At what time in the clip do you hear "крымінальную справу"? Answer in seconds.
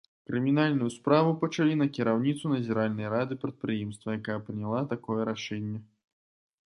0.27-1.33